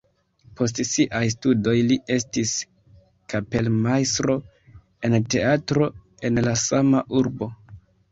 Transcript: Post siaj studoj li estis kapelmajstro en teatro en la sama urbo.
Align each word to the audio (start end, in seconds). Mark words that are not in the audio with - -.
Post 0.59 0.79
siaj 0.91 1.19
studoj 1.33 1.73
li 1.89 1.97
estis 2.15 2.53
kapelmajstro 3.33 4.37
en 5.11 5.19
teatro 5.35 5.91
en 6.31 6.41
la 6.49 6.55
sama 6.63 7.03
urbo. 7.21 7.51